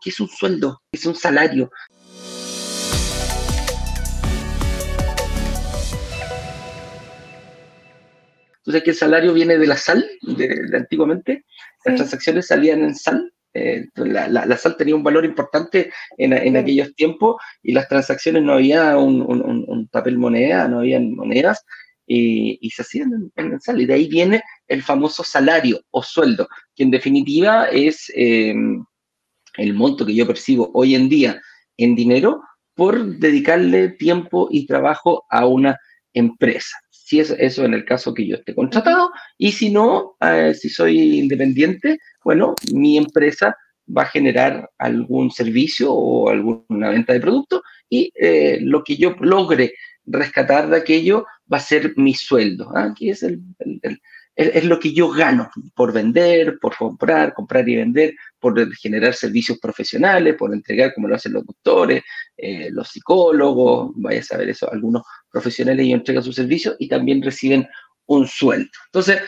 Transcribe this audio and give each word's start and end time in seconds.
qué 0.00 0.10
es 0.10 0.20
un 0.20 0.28
sueldo, 0.28 0.82
es 0.92 1.06
un 1.06 1.14
salario. 1.14 1.70
Entonces, 8.58 8.82
que 8.82 8.90
el 8.90 8.96
salario 8.96 9.32
viene 9.32 9.58
de 9.58 9.66
la 9.66 9.76
sal, 9.76 10.06
de, 10.22 10.76
antiguamente. 10.76 11.44
Las 11.84 11.96
transacciones 11.96 12.46
salían 12.46 12.82
en 12.82 12.94
sal. 12.94 13.32
Eh, 13.52 13.86
la, 13.96 14.56
sal 14.56 14.76
tenía 14.76 14.94
un 14.94 15.02
valor 15.02 15.24
importante 15.24 15.90
en, 16.18 16.56
aquellos 16.56 16.94
tiempos 16.94 17.42
y 17.64 17.72
las 17.72 17.88
transacciones 17.88 18.44
no 18.44 18.52
había 18.52 18.96
un, 18.96 19.88
papel 19.90 20.18
moneda, 20.18 20.68
no 20.68 20.80
había 20.80 21.00
monedas 21.00 21.64
y, 22.06 22.70
se 22.70 22.82
hacían 22.82 23.32
en, 23.34 23.60
sal. 23.60 23.80
Y 23.80 23.86
de 23.86 23.94
ahí 23.94 24.08
viene 24.08 24.42
el 24.68 24.82
famoso 24.82 25.24
salario 25.24 25.80
o 25.90 26.02
sueldo, 26.02 26.46
que 26.76 26.84
en 26.84 26.90
definitiva 26.90 27.66
es 27.70 28.12
eh, 28.14 28.54
el 29.56 29.74
monto 29.74 30.06
que 30.06 30.14
yo 30.14 30.26
percibo 30.26 30.70
hoy 30.74 30.94
en 30.94 31.08
día 31.08 31.40
en 31.76 31.94
dinero 31.94 32.42
por 32.74 33.16
dedicarle 33.18 33.90
tiempo 33.90 34.48
y 34.50 34.66
trabajo 34.66 35.24
a 35.30 35.46
una 35.46 35.78
empresa 36.12 36.76
si 37.10 37.18
es 37.18 37.34
eso 37.40 37.64
en 37.64 37.74
el 37.74 37.84
caso 37.84 38.14
que 38.14 38.24
yo 38.24 38.36
esté 38.36 38.54
contratado, 38.54 39.10
y 39.36 39.50
si 39.50 39.68
no, 39.68 40.14
eh, 40.20 40.54
si 40.54 40.68
soy 40.68 41.18
independiente, 41.18 41.98
bueno, 42.22 42.54
mi 42.72 42.96
empresa 42.98 43.56
va 43.88 44.02
a 44.02 44.12
generar 44.14 44.70
algún 44.78 45.32
servicio 45.32 45.92
o 45.92 46.28
alguna 46.28 46.90
venta 46.90 47.12
de 47.12 47.18
producto 47.18 47.64
y 47.88 48.12
eh, 48.14 48.60
lo 48.62 48.84
que 48.84 48.96
yo 48.96 49.16
logre 49.18 49.74
rescatar 50.06 50.70
de 50.70 50.76
aquello 50.76 51.26
va 51.52 51.56
a 51.56 51.68
ser 51.72 51.94
mi 51.96 52.14
sueldo. 52.14 52.70
¿ah? 52.76 52.94
es 53.00 53.24
el, 53.24 53.40
es, 54.40 54.64
lo 54.64 54.78
que 54.78 54.92
yo 54.92 55.10
gano 55.10 55.50
por 55.74 55.92
vender, 55.92 56.58
por 56.60 56.74
comprar, 56.76 57.34
comprar 57.34 57.68
y 57.68 57.76
vender, 57.76 58.14
por 58.38 58.74
generar 58.76 59.14
servicios 59.14 59.58
profesionales, 59.58 60.34
por 60.36 60.54
entregar 60.54 60.94
como 60.94 61.08
lo 61.08 61.14
hacen 61.14 61.34
los 61.34 61.44
doctores, 61.44 62.02
eh, 62.36 62.70
los 62.70 62.88
psicólogos, 62.88 63.92
vaya 63.96 64.20
a 64.20 64.24
saber 64.24 64.48
eso, 64.48 64.70
algunos 64.72 65.02
profesionales 65.30 65.84
y 65.84 65.92
entregan 65.92 66.22
sus 66.22 66.34
servicios 66.34 66.76
y 66.78 66.88
también 66.88 67.22
reciben 67.22 67.68
un 68.06 68.26
sueldo. 68.26 68.70
Entonces, 68.86 69.20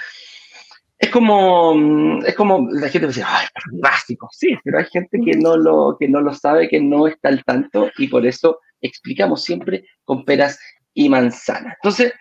es 0.98 1.10
como, 1.10 2.20
es 2.24 2.34
como 2.34 2.68
la 2.70 2.88
gente 2.88 3.08
dice, 3.08 3.24
ay, 3.26 3.46
básico, 3.72 4.28
sí, 4.32 4.56
pero 4.64 4.78
hay 4.78 4.86
gente 4.86 5.18
que 5.24 5.36
no, 5.36 5.56
lo, 5.56 5.96
que 5.98 6.08
no 6.08 6.20
lo 6.20 6.32
sabe, 6.32 6.68
que 6.68 6.80
no 6.80 7.06
está 7.06 7.28
al 7.28 7.44
tanto 7.44 7.90
y 7.98 8.06
por 8.06 8.24
eso 8.24 8.60
explicamos 8.80 9.42
siempre 9.42 9.84
con 10.04 10.24
peras 10.24 10.58
y 10.94 11.08
manzanas. 11.08 11.74
Entonces, 11.82 12.12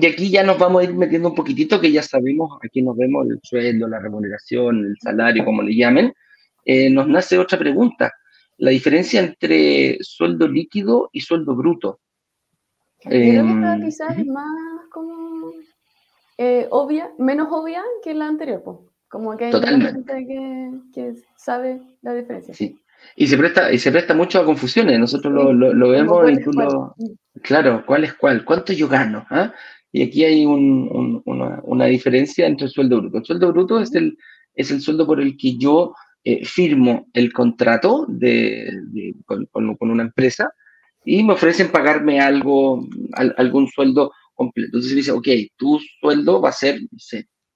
y 0.00 0.06
aquí 0.06 0.30
ya 0.30 0.42
nos 0.42 0.58
vamos 0.58 0.80
a 0.80 0.84
ir 0.84 0.94
metiendo 0.94 1.28
un 1.28 1.34
poquitito, 1.34 1.80
que 1.80 1.92
ya 1.92 2.02
sabemos, 2.02 2.58
aquí 2.64 2.82
nos 2.82 2.96
vemos 2.96 3.26
el 3.28 3.40
sueldo, 3.42 3.88
la 3.88 3.98
remuneración, 3.98 4.84
el 4.84 4.96
salario, 5.00 5.44
como 5.44 5.62
le 5.62 5.74
llamen. 5.74 6.12
Eh, 6.64 6.90
nos 6.90 7.08
nace 7.08 7.38
otra 7.38 7.58
pregunta, 7.58 8.12
la 8.58 8.70
diferencia 8.70 9.20
entre 9.20 9.98
sueldo 10.00 10.46
líquido 10.48 11.08
y 11.12 11.20
sueldo 11.20 11.54
bruto. 11.54 12.00
Creo 13.00 13.44
que 13.44 13.52
esta 13.52 13.78
quizás 13.80 14.18
es 14.18 14.26
más 14.26 14.46
como 14.90 15.52
eh, 16.36 16.66
obvia, 16.70 17.10
menos 17.18 17.48
obvia 17.50 17.82
que 18.02 18.14
la 18.14 18.28
anterior, 18.28 18.62
pues. 18.64 18.78
Como 19.08 19.36
que 19.36 19.46
hay 19.46 19.52
gente 19.52 20.26
que, 20.26 20.70
que, 20.92 21.14
sabe 21.36 21.80
la 22.02 22.12
diferencia. 22.12 22.52
Sí. 22.52 22.78
Y 23.16 23.26
se 23.26 23.38
presta, 23.38 23.72
y 23.72 23.78
se 23.78 23.90
presta 23.90 24.12
mucho 24.12 24.38
a 24.38 24.44
confusiones. 24.44 24.98
Nosotros 24.98 25.32
lo, 25.32 25.52
lo, 25.52 25.88
vemos 25.88 26.30
lo. 26.54 26.94
Claro, 27.42 27.84
¿cuál 27.86 28.04
es 28.04 28.14
cuál? 28.14 28.44
¿Cuánto 28.44 28.72
yo 28.72 28.86
gano? 28.88 29.26
¿Ah? 29.30 29.54
Y 29.92 30.02
aquí 30.02 30.24
hay 30.24 30.44
una, 30.44 31.86
diferencia 31.86 32.46
entre 32.46 32.66
el 32.66 32.72
sueldo 32.72 33.00
bruto. 33.00 33.18
El 33.18 33.24
sueldo 33.24 33.52
bruto 33.52 33.80
es 33.80 33.94
el, 33.94 34.16
es 34.54 34.70
el 34.70 34.80
sueldo 34.80 35.06
por 35.06 35.20
el 35.20 35.36
que 35.36 35.56
yo 35.56 35.94
eh, 36.24 36.44
firmo 36.44 37.06
el 37.14 37.32
contrato 37.32 38.04
de, 38.08 38.70
con, 39.24 39.76
una 39.80 40.02
empresa 40.02 40.50
y 41.04 41.22
me 41.22 41.32
ofrecen 41.32 41.70
pagarme 41.70 42.20
algo, 42.20 42.86
algún 43.12 43.68
sueldo 43.68 44.12
completo. 44.34 44.68
Entonces 44.68 44.94
dice, 44.94 45.12
ok, 45.12 45.28
tu 45.56 45.80
sueldo 46.00 46.40
va 46.40 46.50
a 46.50 46.52
ser, 46.52 46.80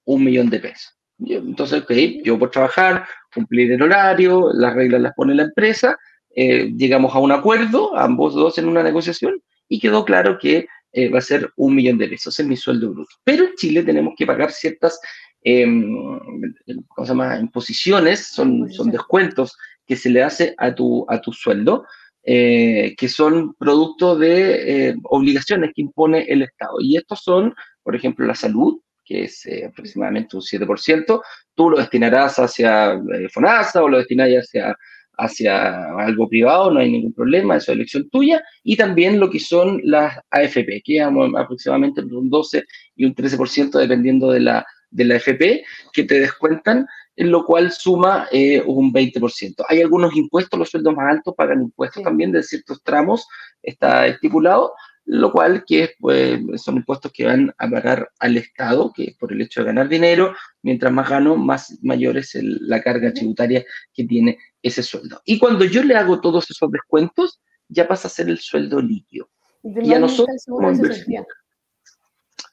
un 0.05 0.23
millón 0.23 0.49
de 0.49 0.59
pesos. 0.59 0.97
Entonces, 1.19 1.83
ok, 1.83 1.91
yo 2.25 2.37
por 2.37 2.51
trabajar, 2.51 3.05
cumplir 3.33 3.71
el 3.71 3.81
horario, 3.81 4.51
las 4.53 4.73
reglas 4.73 5.01
las 5.01 5.13
pone 5.13 5.35
la 5.35 5.43
empresa, 5.43 5.95
eh, 6.35 6.73
llegamos 6.75 7.13
a 7.15 7.19
un 7.19 7.31
acuerdo, 7.31 7.95
ambos 7.95 8.33
dos 8.33 8.57
en 8.57 8.67
una 8.67 8.83
negociación, 8.83 9.41
y 9.69 9.79
quedó 9.79 10.03
claro 10.03 10.37
que 10.39 10.67
eh, 10.93 11.09
va 11.09 11.17
a 11.17 11.21
ser 11.21 11.51
un 11.57 11.75
millón 11.75 11.97
de 11.97 12.07
pesos, 12.07 12.39
es 12.39 12.45
mi 12.45 12.55
sueldo 12.55 12.93
bruto. 12.93 13.15
Pero 13.23 13.45
en 13.45 13.55
Chile 13.55 13.81
tenemos 13.83 14.13
que 14.15 14.27
pagar 14.27 14.51
ciertas, 14.51 14.99
eh, 15.43 15.65
¿cómo 15.65 17.05
se 17.05 17.07
llama? 17.07 17.39
Imposiciones, 17.39 18.27
son, 18.27 18.71
son 18.71 18.91
descuentos 18.91 19.57
que 19.87 19.95
se 19.95 20.11
le 20.11 20.21
hace 20.21 20.53
a 20.57 20.73
tu, 20.73 21.05
a 21.09 21.19
tu 21.19 21.33
sueldo, 21.33 21.85
eh, 22.23 22.95
que 22.95 23.09
son 23.09 23.55
producto 23.55 24.15
de 24.15 24.89
eh, 24.89 24.95
obligaciones 25.05 25.71
que 25.75 25.81
impone 25.81 26.25
el 26.29 26.43
Estado. 26.43 26.75
Y 26.79 26.95
estos 26.95 27.21
son, 27.21 27.55
por 27.81 27.95
ejemplo, 27.95 28.25
la 28.27 28.35
salud, 28.35 28.79
que 29.03 29.23
es 29.23 29.45
aproximadamente 29.67 30.37
un 30.37 30.43
7%, 30.43 31.21
tú 31.55 31.69
lo 31.71 31.77
destinarás 31.77 32.37
hacia 32.37 33.01
FONASA 33.33 33.83
o 33.83 33.89
lo 33.89 33.97
destinarás 33.97 34.45
hacia 34.45 34.77
hacia 35.17 35.93
algo 35.95 36.27
privado, 36.27 36.71
no 36.71 36.79
hay 36.79 36.91
ningún 36.91 37.13
problema, 37.13 37.57
eso 37.57 37.71
es 37.71 37.75
elección 37.75 38.09
tuya, 38.09 38.43
y 38.63 38.75
también 38.75 39.19
lo 39.19 39.29
que 39.29 39.39
son 39.39 39.81
las 39.83 40.19
AFP, 40.31 40.81
que 40.83 40.97
es 40.97 41.03
aproximadamente 41.03 42.01
un 42.01 42.29
12 42.29 42.63
y 42.95 43.05
un 43.05 43.15
13% 43.15 43.79
dependiendo 43.79 44.31
de 44.31 44.39
la, 44.39 44.65
de 44.89 45.05
la 45.05 45.15
AFP, 45.15 45.63
que 45.91 46.03
te 46.03 46.19
descuentan, 46.19 46.87
en 47.15 47.31
lo 47.31 47.45
cual 47.45 47.71
suma 47.71 48.27
eh, 48.31 48.61
un 48.65 48.91
20%. 48.91 49.65
Hay 49.67 49.81
algunos 49.81 50.15
impuestos, 50.15 50.57
los 50.59 50.69
sueldos 50.69 50.95
más 50.95 51.11
altos 51.11 51.35
pagan 51.37 51.61
impuestos 51.61 52.03
también 52.03 52.31
de 52.31 52.41
ciertos 52.41 52.81
tramos, 52.83 53.27
está 53.61 54.07
estipulado, 54.07 54.73
lo 55.05 55.31
cual 55.31 55.63
que 55.65 55.91
pues, 55.99 56.39
son 56.55 56.77
impuestos 56.77 57.11
que 57.11 57.25
van 57.25 57.53
a 57.57 57.69
pagar 57.69 58.09
al 58.19 58.37
Estado, 58.37 58.91
que 58.95 59.15
por 59.19 59.33
el 59.33 59.41
hecho 59.41 59.61
de 59.61 59.67
ganar 59.67 59.89
dinero, 59.89 60.33
mientras 60.61 60.91
más 60.93 61.09
gano, 61.09 61.35
más 61.35 61.77
mayor 61.81 62.17
es 62.17 62.35
la 62.41 62.81
carga 62.81 63.13
tributaria 63.13 63.65
que 63.93 64.05
tiene 64.05 64.37
ese 64.61 64.81
sueldo. 64.81 65.21
Y 65.25 65.39
cuando 65.39 65.65
yo 65.65 65.83
le 65.83 65.95
hago 65.95 66.21
todos 66.21 66.49
esos 66.49 66.71
descuentos, 66.71 67.41
ya 67.67 67.87
pasa 67.87 68.07
a 68.07 68.11
ser 68.11 68.29
el 68.29 68.39
sueldo 68.39 68.81
líquido. 68.81 69.29
Y 69.63 69.93
a 69.93 69.99
nosotros, 69.99 70.35
el 70.35 70.39
seguro 70.39 70.71
de 70.71 70.87
cesantía. 70.87 71.25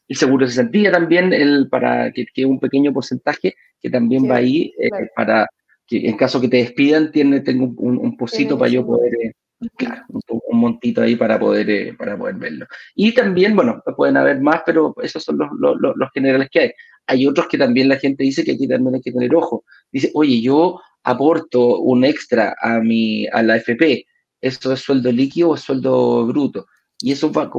El 0.09 0.17
seguro 0.17 0.47
de 0.47 0.51
cesantía 0.51 0.93
también, 0.93 1.33
el, 1.33 1.69
para 1.69 2.11
que, 2.13 2.27
que 2.27 2.45
un 2.45 2.59
pequeño 2.59 2.93
porcentaje 2.93 3.55
que 3.81 3.91
también 3.91 4.29
va 4.29 4.37
ahí 4.37 4.73
eh, 4.79 4.91
para 5.15 5.49
que 5.87 6.09
en 6.09 6.17
caso 6.17 6.41
que 6.41 6.49
te 6.49 6.59
despidan, 6.59 7.11
tiene, 7.11 7.41
tengo 7.41 7.73
un, 7.77 7.99
un, 7.99 8.17
pocito 8.17 8.59
para 8.59 8.71
yo 8.71 8.87
poder... 8.87 9.13
Eh, 9.15 9.33
Claro, 9.77 10.05
un, 10.29 10.59
montito 10.59 11.03
ahí 11.03 11.17
para 11.17 11.39
poder, 11.39 11.69
eh, 11.69 11.95
para 11.95 12.17
poder 12.17 12.37
verlo. 12.37 12.67
Y 12.95 13.13
también, 13.13 13.55
bueno, 13.55 13.83
pueden 13.95 14.17
haber 14.17 14.41
más, 14.41 14.63
pero 14.65 14.95
esos 15.03 15.23
son 15.23 15.37
los, 15.37 15.49
los, 15.59 15.97
los, 15.97 16.11
generales 16.15 16.49
que 16.51 16.61
hay. 16.61 16.73
Hay 17.07 17.27
otros 17.27 17.47
que 17.47 17.59
también 17.59 17.89
la 17.89 17.99
gente 17.99 18.25
dice 18.25 18.43
que 18.43 18.53
aquí 18.53 18.67
también 18.67 18.95
hay 18.95 19.03
que 19.03 19.13
tener 19.13 19.35
ojo. 19.35 19.65
Dice, 19.93 20.11
oye, 20.15 20.41
yo 20.41 20.81
aporto 21.03 21.79
un 21.81 22.05
extra 22.05 22.57
a, 22.61 22.81
mi, 22.81 23.27
a 23.27 23.43
la 23.43 23.57
FP, 23.57 24.07
¿eso 24.41 24.73
es 24.73 24.81
sueldo 24.81 25.13
líquido 25.13 25.51
o 25.51 25.55
es 25.57 25.61
sueldo 25.61 26.27
bruto? 26.27 26.67
Y 27.03 27.13
eso 27.13 27.31
va, 27.31 27.51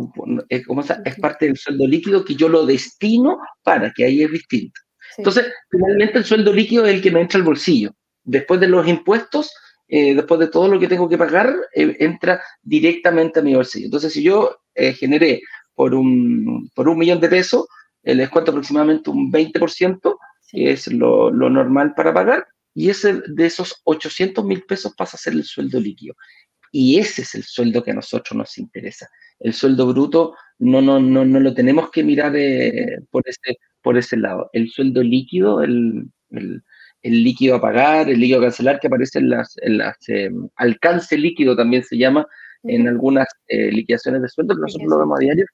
es, 0.50 0.66
como, 0.66 0.82
es 0.82 1.20
parte 1.20 1.46
del 1.46 1.58
sueldo 1.58 1.88
líquido 1.88 2.26
que 2.26 2.36
yo 2.36 2.50
lo 2.50 2.66
destino 2.66 3.38
para, 3.64 3.92
que 3.92 4.06
ahí 4.06 4.24
es 4.24 4.32
distinto. 4.32 4.80
Entonces, 5.18 5.46
finalmente 5.70 6.20
el 6.20 6.26
sueldo 6.26 6.52
líquido 6.54 6.86
es 6.86 6.96
el 6.96 7.02
que 7.02 7.12
me 7.12 7.22
entra 7.22 7.38
al 7.38 7.46
bolsillo. 7.46 7.92
Después 8.24 8.60
de 8.60 8.68
los 8.68 8.88
impuestos, 8.88 9.52
eh, 9.94 10.16
después 10.16 10.40
de 10.40 10.48
todo 10.48 10.70
lo 10.70 10.80
que 10.80 10.88
tengo 10.88 11.10
que 11.10 11.18
pagar, 11.18 11.54
eh, 11.76 11.98
entra 12.00 12.42
directamente 12.62 13.42
a 13.42 13.44
mi 13.44 13.54
bolsillo. 13.54 13.88
Entonces, 13.88 14.14
si 14.14 14.24
yo 14.24 14.62
eh, 14.74 14.94
generé 14.94 15.42
por 15.76 15.94
un, 15.94 16.70
por 16.74 16.88
un 16.88 16.98
millón 16.98 17.20
de 17.20 17.28
pesos, 17.28 17.68
les 18.02 18.30
cuento 18.30 18.52
aproximadamente 18.52 19.10
un 19.10 19.30
20%, 19.30 20.18
que 20.50 20.72
es 20.72 20.88
lo, 20.88 21.30
lo, 21.30 21.50
normal 21.50 21.94
para 21.94 22.14
pagar, 22.14 22.48
y 22.74 22.90
ese 22.90 23.22
de 23.28 23.46
esos 23.46 23.82
800 23.84 24.46
mil 24.46 24.64
pesos 24.64 24.94
pasa 24.96 25.18
a 25.18 25.20
ser 25.20 25.34
el 25.34 25.44
sueldo 25.44 25.78
líquido. 25.78 26.16
Y 26.72 26.98
ese 26.98 27.24
es 27.24 27.36
el 27.36 27.44
sueldo 27.44 27.84
que 27.84 27.92
a 27.92 27.96
nosotros 27.96 28.38
nos 28.38 28.58
interesa. 28.58 29.10
El 29.42 29.54
sueldo 29.54 29.88
bruto 29.88 30.36
no, 30.60 30.82
no, 30.82 31.02
no, 31.02 31.26
no 31.26 31.40
lo 31.42 31.54
tenemos 31.54 31.92
que 31.92 32.02
mirar 32.02 32.32
por, 33.10 33.24
ese, 33.26 33.58
por 33.82 33.98
ese 33.98 34.16
lado. 34.16 34.50
El 34.54 34.70
sueldo 34.70 35.04
líquido, 35.04 35.62
el, 35.62 36.10
el 36.30 36.64
el 37.02 37.24
líquido 37.24 37.56
a 37.56 37.62
pagar, 37.62 38.10
el 38.10 38.20
líquido 38.20 38.40
a 38.40 38.44
cancelar 38.44 38.80
que 38.80 38.88
aparece 38.88 39.20
en 39.20 39.30
las, 39.30 39.56
en 39.62 39.78
las 39.78 39.98
em, 40.08 40.48
alcance 40.56 41.18
líquido 41.18 41.56
también 41.56 41.84
se 41.84 41.98
llama 41.98 42.28
en 42.64 42.88
algunas 42.88 43.28
eh, 43.48 43.72
liquidaciones 43.72 44.22
de 44.22 44.30
sueldo, 44.30 44.56
que 44.56 44.62
nosotros 44.62 44.90
lo 44.90 45.00
vemos 45.00 45.18
a 45.18 45.22
diario, 45.22 45.46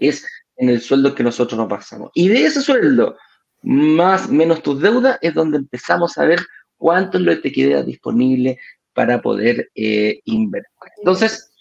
es 0.00 0.26
en 0.56 0.68
el 0.68 0.80
sueldo 0.80 1.14
que 1.14 1.22
nosotros 1.22 1.58
nos 1.58 1.68
pasamos. 1.68 2.10
Y 2.14 2.28
de 2.28 2.44
ese 2.44 2.60
sueldo, 2.60 3.16
más 3.62 4.28
menos 4.28 4.62
tus 4.62 4.80
deudas, 4.80 5.18
es 5.22 5.34
donde 5.34 5.58
empezamos 5.58 6.18
a 6.18 6.24
ver 6.24 6.40
cuánto 6.76 7.18
es 7.18 7.24
lo 7.24 7.32
que 7.32 7.40
te 7.40 7.52
queda 7.52 7.82
disponible 7.82 8.58
para 8.92 9.20
poder 9.22 9.70
eh, 9.74 10.20
invertir. 10.24 10.70
Entonces, 10.98 11.52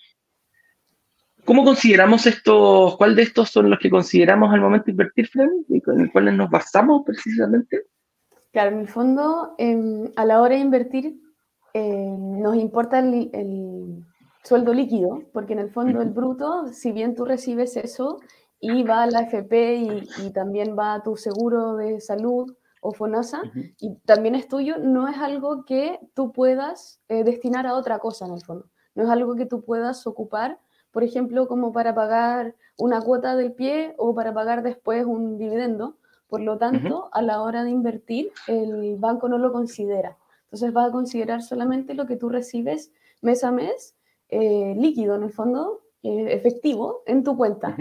¿cómo 1.46 1.64
consideramos 1.64 2.26
estos, 2.28 2.98
cuál 2.98 3.16
de 3.16 3.24
estos 3.24 3.50
son 3.50 3.70
los 3.70 3.80
que 3.80 3.90
consideramos 3.90 4.54
al 4.54 4.62
momento 4.62 4.86
de 4.86 4.92
invertir, 4.92 5.30
con 5.84 6.02
el 6.02 6.12
cuales 6.12 6.34
nos 6.36 6.50
basamos 6.50 7.04
precisamente? 7.06 7.86
Claro, 8.52 8.76
en 8.76 8.82
el 8.82 8.88
fondo, 8.88 9.56
em, 9.58 10.12
a 10.16 10.26
la 10.26 10.42
hora 10.42 10.56
de 10.56 10.62
invertir, 10.62 11.22
eh, 11.74 12.16
nos 12.18 12.56
importa 12.58 13.00
el, 13.00 14.06
sueldo 14.44 14.74
líquido, 14.74 15.22
porque 15.34 15.54
en 15.54 15.60
el 15.60 15.70
fondo 15.70 16.02
el 16.02 16.10
bruto, 16.10 16.68
si 16.70 16.92
bien 16.92 17.14
tú 17.14 17.26
recibes 17.26 17.78
eso 17.78 18.20
y 18.60 18.82
va 18.82 19.04
a 19.04 19.08
la 19.08 19.22
FP 19.22 19.76
y, 19.76 20.32
también 20.32 20.76
va 20.78 20.96
a 20.96 21.04
tu 21.04 21.16
seguro 21.16 21.76
de 21.76 22.02
salud 22.02 22.52
o 22.82 22.92
FONASA, 22.92 23.44
y 23.80 23.96
también 24.00 24.34
es 24.34 24.48
tuyo, 24.48 24.80
no 24.80 25.08
es 25.08 25.18
algo 25.18 25.64
que 25.64 26.00
tú 26.16 26.32
puedas 26.32 27.00
eh, 27.08 27.24
destinar 27.24 27.68
a 27.68 27.76
otra 27.76 28.00
cosa 28.00 28.26
en 28.26 28.34
el 28.34 28.42
fondo. 28.44 28.66
No 28.96 29.04
es 29.04 29.10
algo 29.10 29.36
que 29.36 29.46
tú 29.46 29.64
puedas 29.64 30.08
ocupar, 30.08 30.60
por 30.92 31.04
ejemplo, 31.04 31.48
como 31.48 31.72
para 31.72 31.94
pagar 31.94 32.56
una 32.78 33.00
cuota 33.02 33.36
del 33.36 33.54
pie 33.54 33.94
o 33.98 34.16
para 34.16 34.34
pagar 34.34 34.64
después 34.64 35.06
un 35.06 35.38
dividendo. 35.38 35.98
Por 36.32 36.40
lo 36.40 36.58
tanto, 36.58 37.10
a 37.12 37.22
la 37.22 37.42
hora 37.42 37.66
de 37.66 37.72
invertir, 37.72 38.32
el 38.48 38.96
banco 38.96 39.28
no 39.28 39.38
lo 39.38 39.52
considera. 39.52 40.16
Entonces 40.46 40.74
va 40.74 40.86
a 40.86 40.92
considerar 40.92 41.42
solamente 41.42 41.94
lo 41.94 42.08
que 42.08 42.16
tú 42.16 42.30
recibes 42.30 42.94
mes 43.20 43.44
a 43.44 43.52
mes, 43.52 43.98
eh, 44.30 44.74
líquido 44.78 45.16
en 45.16 45.24
el 45.24 45.34
fondo, 45.34 45.82
eh, 46.04 46.28
efectivo, 46.30 47.04
en 47.06 47.26
tu 47.26 47.36
cuenta. 47.36 47.76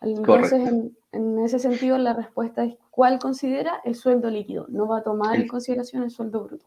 Entonces, 0.00 0.72
en, 1.12 1.38
ese 1.40 1.58
sentido, 1.58 1.98
la 1.98 2.14
respuesta 2.14 2.64
es 2.64 2.76
cuál 2.90 3.18
considera 3.18 3.82
el 3.84 3.94
sueldo 3.94 4.30
líquido. 4.30 4.64
No 4.70 4.88
va 4.88 5.00
a 5.00 5.02
tomar 5.02 5.36
en 5.36 5.46
consideración 5.46 6.02
el 6.02 6.10
sueldo 6.10 6.44
bruto. 6.44 6.64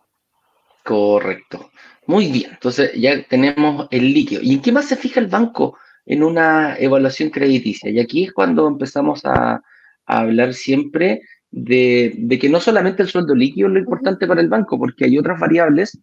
Correcto. 0.84 1.72
Muy 2.06 2.32
bien. 2.32 2.52
Entonces 2.52 2.92
ya 2.94 3.28
tenemos 3.28 3.88
el 3.90 4.14
líquido. 4.14 4.44
¿Y 4.44 4.54
en 4.54 4.62
qué 4.62 4.72
más 4.72 4.86
se 4.86 4.96
fija 4.96 5.22
el 5.22 5.26
banco 5.26 5.76
en 6.06 6.22
una 6.22 6.78
evaluación 6.78 7.32
crediticia? 7.32 7.90
Y 7.90 8.00
aquí 8.00 8.26
es 8.26 8.32
cuando 8.32 8.68
empezamos 8.68 9.26
a, 9.26 9.64
hablar 10.06 10.54
siempre 10.54 11.22
de, 11.52 12.38
que 12.40 12.50
no 12.50 12.60
solamente 12.60 13.04
el 13.04 13.10
sueldo 13.10 13.34
líquido 13.34 13.68
es 13.68 13.74
lo 13.74 13.80
importante 13.80 14.28
para 14.28 14.42
el 14.42 14.50
banco, 14.50 14.78
porque 14.78 15.06
hay 15.06 15.18
otras 15.18 15.40
variables 15.40 16.00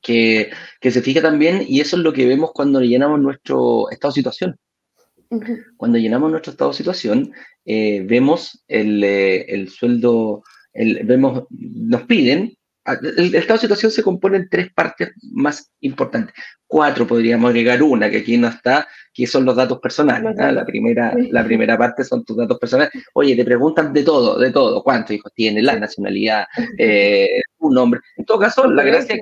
que, 0.00 0.50
se 0.80 1.02
fija 1.02 1.20
también 1.20 1.64
y 1.66 1.80
eso 1.80 1.96
es 1.96 2.02
lo 2.02 2.12
que 2.12 2.26
vemos 2.26 2.52
cuando 2.54 2.80
llenamos 2.80 3.20
nuestro 3.20 3.90
estado 3.90 4.12
de 4.12 4.16
situación. 4.16 4.56
Cuando 5.76 5.98
llenamos 5.98 6.30
nuestro 6.30 6.52
estado 6.52 6.70
de 6.70 6.76
situación, 6.76 7.32
eh, 7.64 8.04
vemos 8.04 8.64
el, 8.66 9.02
eh, 9.04 9.42
el 9.48 9.68
sueldo, 9.68 10.42
el, 10.72 11.04
vemos, 11.04 11.44
nos 11.50 12.02
piden 12.02 12.56
el, 12.94 13.34
estado 13.34 13.54
de 13.54 13.60
situación 13.60 13.92
se 13.92 14.02
compone 14.02 14.36
en 14.38 14.48
tres 14.48 14.72
partes 14.72 15.10
más 15.32 15.70
importantes. 15.80 16.34
Cuatro 16.66 17.06
podríamos 17.06 17.50
agregar 17.50 17.82
una, 17.82 18.10
que 18.10 18.18
aquí 18.18 18.36
no 18.38 18.48
está, 18.48 18.86
que 19.12 19.26
son 19.26 19.44
los 19.44 19.56
datos 19.56 19.78
personales. 19.80 20.36
La, 20.36 20.64
primera, 20.64 21.12
la 21.30 21.44
primera 21.44 21.76
parte 21.76 22.04
son 22.04 22.24
tus 22.24 22.36
datos 22.36 22.58
personales. 22.58 22.92
Oye, 23.14 23.34
te 23.34 23.44
preguntan 23.44 23.92
de 23.92 24.02
todo, 24.04 24.38
de 24.38 24.50
todo. 24.50 24.82
¿Cuántos 24.82 25.12
hijos 25.16 25.32
tiene? 25.34 25.62
La 25.62 25.78
nacionalidad, 25.78 26.46
eh, 26.78 27.40
un 27.58 27.74
nombre. 27.74 28.00
En 28.16 28.24
todo 28.24 28.38
caso, 28.38 28.70
la 28.70 28.82
gracia, 28.82 29.16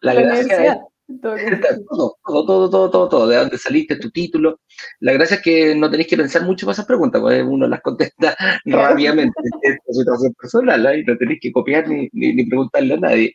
la 0.00 0.14
gracia 0.14 0.80
todo, 1.22 2.16
todo, 2.24 2.68
todo, 2.68 2.90
todo, 2.90 3.08
todo, 3.08 3.26
de 3.28 3.36
dónde 3.36 3.56
saliste, 3.56 3.96
tu 3.96 4.10
título. 4.10 4.60
La 5.00 5.12
gracia 5.12 5.36
es 5.36 5.42
que 5.42 5.74
no 5.74 5.88
tenéis 5.88 6.08
que 6.08 6.16
pensar 6.16 6.42
mucho 6.42 6.66
para 6.66 6.72
esas 6.72 6.86
preguntas, 6.86 7.20
porque 7.20 7.42
uno 7.42 7.68
las 7.68 7.80
contesta 7.80 8.36
rápidamente. 8.64 9.32
Es 9.62 9.78
tu 9.86 9.92
situación 9.94 10.34
personal, 10.34 10.98
y 10.98 11.04
no 11.04 11.16
tenéis 11.16 11.38
que 11.40 11.52
copiar 11.52 11.88
ni, 11.88 12.08
ni, 12.12 12.44
preguntarle 12.46 12.94
a 12.94 12.98
nadie. 12.98 13.34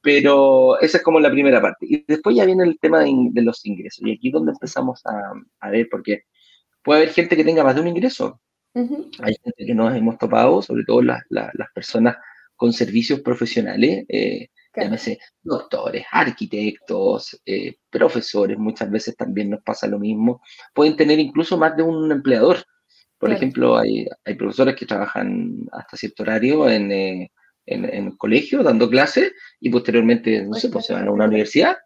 Pero 0.00 0.78
esa 0.80 0.98
es 0.98 1.04
como 1.04 1.20
la 1.20 1.30
primera 1.30 1.60
parte. 1.62 1.86
Y 1.88 2.04
después 2.06 2.34
ya 2.34 2.44
viene 2.44 2.64
el 2.64 2.78
tema 2.80 3.00
de, 3.04 3.42
los 3.42 3.64
ingresos. 3.64 4.04
Y 4.06 4.12
aquí 4.12 4.28
es 4.28 4.32
donde 4.32 4.52
empezamos 4.52 5.00
a, 5.06 5.32
a, 5.60 5.70
ver, 5.70 5.88
porque 5.90 6.22
puede 6.82 7.02
haber 7.02 7.14
gente 7.14 7.36
que 7.36 7.44
tenga 7.44 7.64
más 7.64 7.74
de 7.74 7.80
un 7.82 7.88
ingreso. 7.88 8.40
Hay 8.74 9.34
gente 9.42 9.66
que 9.66 9.74
nos 9.74 9.94
hemos 9.96 10.18
topado, 10.18 10.62
sobre 10.62 10.84
todo 10.84 11.02
las, 11.02 11.22
las, 11.30 11.52
las 11.54 11.68
personas 11.72 12.16
con 12.54 12.72
servicios 12.72 13.20
profesionales, 13.20 14.04
eh, 14.08 14.48
llámese 14.82 15.18
doctores, 15.42 16.04
arquitectos, 16.10 17.40
eh, 17.44 17.76
profesores, 17.90 18.58
muchas 18.58 18.90
veces 18.90 19.16
también 19.16 19.50
nos 19.50 19.62
pasa 19.62 19.86
lo 19.86 19.98
mismo, 19.98 20.40
pueden 20.74 20.96
tener 20.96 21.18
incluso 21.18 21.56
más 21.58 21.76
de 21.76 21.82
un 21.82 22.10
empleador. 22.12 22.58
Por 23.18 23.32
ejemplo, 23.32 23.76
hay, 23.76 24.06
hay, 24.24 24.34
profesores 24.34 24.76
que 24.76 24.86
trabajan 24.86 25.66
hasta 25.72 25.96
cierto 25.96 26.22
horario 26.22 26.68
en, 26.70 26.92
eh, 26.92 27.32
en, 27.66 27.84
en 27.84 28.16
colegio 28.16 28.62
dando 28.62 28.88
clases 28.88 29.32
y 29.60 29.70
posteriormente, 29.70 30.44
no 30.44 30.54
sé, 30.54 30.68
pues 30.68 30.86
se 30.86 30.92
van 30.92 31.08
a 31.08 31.10
una 31.10 31.26
universidad, 31.26 31.76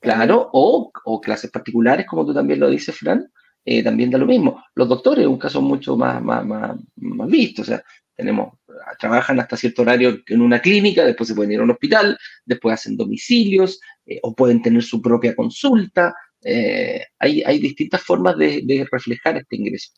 claro, 0.00 0.50
o, 0.52 0.90
o, 1.04 1.20
clases 1.20 1.50
particulares, 1.50 2.06
como 2.06 2.26
tú 2.26 2.34
también 2.34 2.60
lo 2.60 2.68
dices, 2.68 2.94
Fran, 2.96 3.26
eh, 3.64 3.82
también 3.82 4.10
da 4.10 4.18
lo 4.18 4.26
mismo. 4.26 4.62
Los 4.74 4.88
doctores, 4.88 5.26
un 5.26 5.38
caso 5.38 5.62
mucho 5.62 5.96
más, 5.96 6.22
más, 6.22 6.44
más, 6.44 6.76
más 6.96 7.28
visto, 7.28 7.62
o 7.62 7.64
sea, 7.64 7.82
tenemos, 8.14 8.54
trabajan 8.98 9.40
hasta 9.40 9.56
cierto 9.56 9.82
horario 9.82 10.18
en 10.26 10.40
una 10.40 10.60
clínica, 10.60 11.04
después 11.04 11.28
se 11.28 11.34
pueden 11.34 11.52
ir 11.52 11.60
a 11.60 11.64
un 11.64 11.70
hospital, 11.70 12.18
después 12.44 12.74
hacen 12.74 12.96
domicilios 12.96 13.80
eh, 14.06 14.18
o 14.22 14.34
pueden 14.34 14.62
tener 14.62 14.82
su 14.82 15.00
propia 15.00 15.34
consulta. 15.34 16.14
Eh, 16.44 17.04
hay, 17.18 17.42
hay, 17.42 17.58
distintas 17.58 18.02
formas 18.02 18.36
de, 18.36 18.86
reflejar 18.90 19.36
este 19.36 19.56
ingreso. 19.56 19.92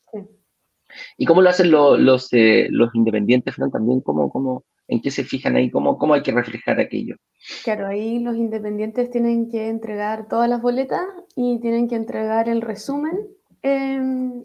¿Y 1.17 1.25
cómo 1.25 1.43
lo 1.43 1.49
hacen 1.49 1.71
los, 1.71 2.33
eh, 2.33 2.69
los 2.71 2.95
independientes, 2.95 3.55
Fran? 3.55 3.71
También, 3.71 4.01
¿cómo, 4.03 4.31
cómo, 4.31 4.65
¿en 4.87 5.01
qué 5.01 5.11
se 5.11 5.25
fijan 5.25 5.57
ahí? 5.57 5.71
¿Cómo, 5.71 5.99
¿Cómo 5.99 6.15
hay 6.15 6.23
que 6.23 6.33
reflejar 6.33 6.79
aquello? 6.79 7.17
Claro, 7.65 7.87
ahí 7.87 8.21
los 8.21 8.37
independientes 8.37 9.11
tienen 9.11 9.51
que 9.51 9.69
entregar 9.69 10.29
todas 10.29 10.49
las 10.49 10.61
boletas 10.61 11.03
y 11.35 11.61
tienen 11.61 11.89
que 11.89 11.97
entregar 11.97 12.49
el 12.49 12.61
resumen 12.61 13.29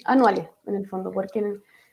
anuales, 0.05 0.47
en 0.65 0.75
el 0.75 0.87
fondo, 0.87 1.11
porque 1.11 1.43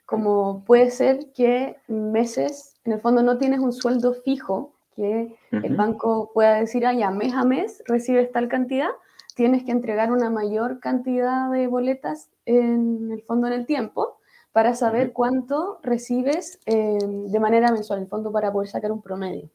como 0.06 0.64
puede 0.64 0.90
ser 0.90 1.32
que 1.32 1.76
meses, 1.88 2.76
en 2.84 2.92
el 2.92 3.00
fondo 3.00 3.22
no 3.22 3.38
tienes 3.38 3.58
un 3.58 3.72
sueldo 3.72 4.14
fijo, 4.14 4.72
que 4.94 5.36
el 5.50 5.76
banco 5.76 6.30
pueda 6.32 6.54
decir, 6.54 6.86
ah, 6.86 6.94
ya 6.94 7.10
mes 7.10 7.34
a 7.34 7.44
mes 7.44 7.82
recibes 7.86 8.32
tal 8.32 8.48
cantidad, 8.48 8.88
tienes 9.34 9.64
que 9.64 9.72
entregar 9.72 10.10
una 10.10 10.30
mayor 10.30 10.80
cantidad 10.80 11.50
de 11.50 11.66
boletas 11.66 12.30
en 12.46 13.10
el 13.12 13.22
fondo 13.22 13.48
en 13.48 13.52
el 13.52 13.66
tiempo 13.66 14.16
para 14.52 14.74
saber 14.74 15.12
cuánto 15.12 15.78
recibes 15.82 16.60
em, 16.64 17.26
de 17.26 17.40
manera 17.40 17.70
mensual, 17.70 17.98
en 17.98 18.04
el 18.04 18.08
fondo 18.08 18.32
para 18.32 18.50
poder 18.50 18.70
sacar 18.70 18.90
un 18.90 19.02
promedio, 19.02 19.50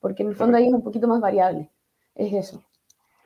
porque 0.00 0.22
en 0.22 0.30
el 0.30 0.36
fondo 0.36 0.56
ahí 0.56 0.68
es 0.68 0.72
un 0.72 0.82
poquito 0.82 1.06
más 1.06 1.20
variable, 1.20 1.68
es 2.14 2.32
eso. 2.32 2.62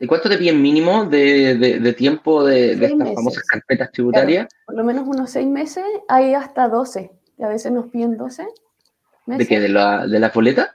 ¿Y 0.01 0.07
cuánto 0.07 0.29
te 0.29 0.39
piden 0.39 0.61
mínimo 0.61 1.05
de, 1.05 1.95
tiempo 1.97 2.45
de, 2.45 2.73
estas 2.73 3.15
famosas 3.15 3.45
carpetas 3.45 3.93
tributarias? 3.93 4.49
por 4.67 4.77
lo 4.77 4.85
menos 4.85 5.07
unos 5.07 5.31
seis 5.31 5.47
meses, 5.47 5.85
hay 6.09 6.35
hasta 6.35 6.69
12. 6.69 7.11
Y 7.39 7.43
a 7.43 7.49
veces 7.49 7.73
nos 7.73 7.87
piden 7.87 8.17
12 8.17 8.47
meses. 9.27 9.39
¿De 9.39 9.47
qué? 9.47 9.61
¿De 9.61 9.69
la, 9.69 10.07
de 10.07 10.19
la 10.19 10.31
boleta? 10.31 10.75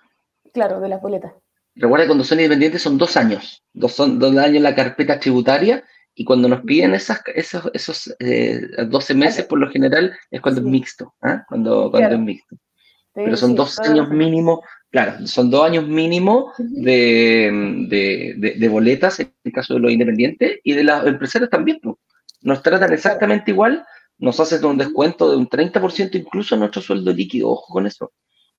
Claro, 0.54 0.80
de 0.80 0.90
la 0.90 0.98
boleta. 0.98 1.34
Recuerda 1.76 2.06
que 2.06 2.08
cuando 2.08 2.24
son 2.24 2.40
independientes 2.40 2.82
son 2.82 2.98
dos 2.98 3.18
años. 3.18 3.64
Dos, 3.74 3.94
son, 3.94 4.18
dos 4.18 4.36
años 4.38 4.64
la 4.64 4.74
carpeta 4.74 5.20
tributaria 5.20 5.84
y 6.16 6.26
cuando 6.26 6.48
nos 6.48 6.62
piden 6.62 6.96
esas, 6.96 7.22
esos, 7.36 7.70
esos 7.74 8.16
12 8.18 8.18
eh, 8.20 9.16
meses, 9.16 9.46
por 9.46 9.60
lo 9.60 9.70
general, 9.70 10.18
es 10.32 10.42
cuando 10.42 10.62
es 10.62 10.68
mixto. 10.68 11.14
¿ah? 11.22 11.46
Cuando, 11.48 11.92
cuando 11.92 12.16
es 12.16 12.20
mixto. 12.20 12.56
Pero 13.14 13.38
son 13.38 13.56
dos 13.56 13.80
años 13.80 14.10
mínimo 14.10 14.64
Claro, 14.90 15.28
son 15.28 15.50
dos 15.50 15.66
años 15.66 15.86
mínimo 15.86 16.54
de, 16.58 17.86
de, 18.58 18.68
boletas, 18.70 19.20
en 19.20 19.34
el 19.44 19.52
caso 19.52 19.74
de 19.74 19.82
los 19.82 19.92
independientes, 19.92 20.60
y 20.64 20.74
de 20.74 20.84
las 20.84 21.06
empresarios 21.06 21.50
también. 21.50 21.80
Pues. 21.82 21.98
Nos 22.42 22.64
tratan 22.64 22.94
exactamente 22.94 23.52
igual, 23.52 23.86
nos 24.18 24.40
hacen 24.40 24.64
un 24.64 24.78
descuento 24.78 25.30
de 25.30 25.38
un 25.38 25.50
30% 25.50 26.16
incluso 26.16 26.56
en 26.56 26.62
nuestro 26.62 26.82
sueldo 26.82 27.12
líquido, 27.12 27.50
ojo 27.50 27.74
con 27.74 27.86
eso. 27.86 28.14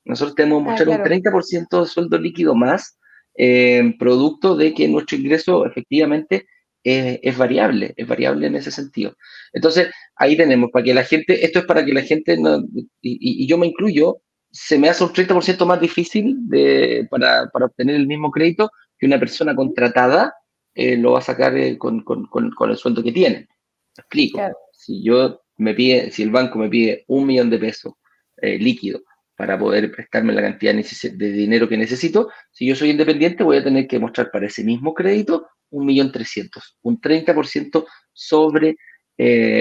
Nosotros 0.05 0.35
tenemos 0.35 0.63
que 0.63 0.71
mostrar 0.71 0.89
un 0.89 1.05
30% 1.05 1.81
de 1.81 1.87
sueldo 1.87 2.19
líquido 2.19 2.55
más, 2.55 2.99
eh, 3.35 3.95
producto 3.99 4.55
de 4.55 4.75
que 4.75 4.87
nuestro 4.87 5.17
ingreso 5.17 5.65
efectivamente 5.65 6.47
es, 6.85 7.37
variable, 7.37 7.93
es 7.97 8.07
variable 8.07 8.47
en 8.47 8.57
ese 8.57 8.71
sentido. 8.71 9.17
Entonces, 9.53 9.89
ahí 10.17 10.37
tenemos, 10.37 10.71
para 10.71 10.85
que 10.85 10.95
la 10.95 11.05
gente, 11.05 11.45
esto 11.45 11.59
es 11.59 11.65
para 11.67 11.85
que 11.85 11.93
la 11.93 12.03
gente, 12.03 12.39
no, 12.39 12.59
y, 13.03 13.45
y 13.45 13.47
yo 13.47 13.59
me 13.59 13.67
incluyo, 13.67 14.23
se 14.51 14.79
me 14.79 14.89
hace 14.89 15.05
un 15.05 15.11
30% 15.11 15.67
más 15.67 15.81
difícil 15.81 16.37
de, 16.49 17.07
para, 17.11 17.49
para, 17.51 17.67
obtener 17.67 17.97
el 17.97 18.07
mismo 18.07 18.31
crédito 18.31 18.71
que 18.99 19.07
una 19.07 19.19
persona 19.19 19.55
contratada 19.55 20.35
eh, 20.75 20.97
lo 20.97 21.13
va 21.13 21.19
a 21.19 21.23
sacar 21.23 21.57
eh, 21.57 21.77
con, 21.77 22.03
con, 22.03 22.27
con, 22.27 22.71
el 22.71 22.77
sueldo 22.77 23.03
que 23.03 23.13
tiene. 23.13 23.49
¿Me 23.97 24.01
explico? 24.03 24.41
Si 24.73 25.03
yo 25.03 25.43
me 25.57 25.75
pide, 25.75 26.11
si 26.11 26.23
el 26.23 26.31
banco 26.31 26.59
me 26.59 26.69
pide 26.69 27.05
un 27.09 27.27
millón 27.27 27.51
de 27.51 27.59
pesos 27.59 27.95
eh, 28.37 28.59
líquido 28.59 29.03
para 29.37 29.59
poder 29.59 29.91
prestarme 29.91 30.33
la 30.33 30.43
cantidad 30.43 30.75
de 30.75 31.33
dinero 31.33 31.69
que 31.69 31.77
necesito, 31.77 32.31
si 32.51 32.67
yo 32.67 32.75
soy 32.75 32.91
independiente 32.91 33.45
voy 33.45 33.59
a 33.59 33.65
tener 33.65 33.87
que 33.87 33.99
mostrar 33.99 34.31
para 34.31 34.47
ese 34.47 34.65
mismo 34.65 34.95
crédito 34.95 35.49
un 35.71 35.87
millón 35.87 36.11
trescientos, 36.11 36.77
un 36.83 37.01
30% 37.01 37.87
sobre 38.13 38.77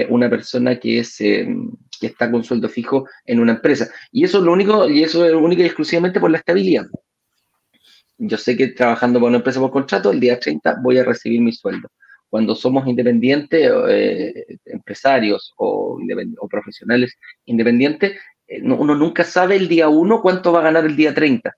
una 0.08 0.30
persona 0.30 0.78
que 0.78 1.00
es 1.00 1.20
em, 1.20 1.72
que 1.98 2.08
está 2.08 2.30
con 2.30 2.44
sueldo 2.44 2.68
fijo 2.68 3.08
en 3.24 3.40
una 3.40 3.52
empresa. 3.52 3.88
Y 4.12 4.24
eso 4.24 4.38
es 4.38 4.44
lo 4.44 4.52
único, 4.52 4.88
y 4.88 5.02
eso 5.02 5.24
es 5.24 5.32
único 5.32 5.62
y 5.62 5.66
exclusivamente 5.66 6.20
por 6.20 6.30
la 6.30 6.38
estabilidad. 6.38 6.86
Yo 8.18 8.36
sé 8.36 8.56
que 8.56 8.68
trabajando 8.68 9.20
para 9.20 9.28
una 9.28 9.36
empresa 9.38 9.60
por 9.60 9.70
contrato, 9.70 10.10
el 10.10 10.20
día 10.20 10.38
30 10.38 10.80
voy 10.82 10.98
a 10.98 11.04
recibir 11.04 11.40
mi 11.40 11.52
sueldo. 11.52 11.88
Cuando 12.28 12.54
somos 12.54 12.86
independientes, 12.86 13.70
eh, 13.88 14.58
empresarios 14.66 15.54
o, 15.56 15.98
o, 16.38 16.48
profesionales 16.48 17.16
independientes, 17.46 18.18
eh, 18.46 18.60
uno 18.62 18.94
nunca 18.94 19.24
sabe 19.24 19.56
el 19.56 19.68
día 19.68 19.88
1 19.88 20.20
cuánto 20.20 20.52
va 20.52 20.60
a 20.60 20.64
ganar 20.64 20.84
el 20.84 20.96
día 20.96 21.14
30. 21.14 21.54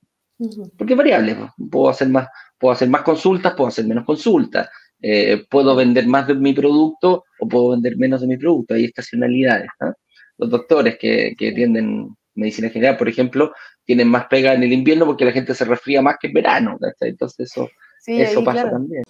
Porque 0.76 0.94
es 0.94 0.97
variable, 0.97 1.37
puedo 1.70 1.90
hacer 1.90 2.09
más, 2.09 2.28
puedo 2.59 2.73
hacer 2.73 2.88
más 2.88 3.02
consultas, 3.02 3.54
puedo 3.54 3.68
hacer 3.68 3.87
menos 3.87 4.04
consultas, 4.04 4.68
eh, 5.02 5.44
puedo 5.50 5.75
vender 5.75 6.06
más 6.06 6.26
de 6.26 6.35
mi 6.35 6.52
producto 6.52 7.25
o 7.38 7.49
puedo 7.49 7.70
vender 7.70 7.97
menos 7.97 8.20
de 8.20 8.26
mi 8.26 8.37
producto. 8.37 8.75
Hay 8.75 8.85
estacionalidades. 8.85 9.68
¿ah? 9.80 9.92
Los 10.40 10.50
doctores 10.50 10.99
que, 10.99 11.35
que 11.38 11.50
atienden 11.50 12.16
medicina 12.35 12.70
general, 12.70 12.97
por 12.97 13.09
ejemplo, 13.09 13.52
tienen 13.85 14.09
más 14.09 14.26
pega 14.26 14.54
en 14.54 14.62
el 14.62 14.73
invierno 14.73 15.06
porque 15.06 15.25
la 15.25 15.32
gente 15.32 15.54
se 15.54 15.64
resfría 15.64 16.02
más 16.02 16.16
que 16.20 16.28
en 16.28 16.32
verano. 16.32 16.78
Entonces 17.00 17.50
eso, 17.50 17.68
eso 18.06 18.42
pasa 18.42 18.70
también. 18.70 19.02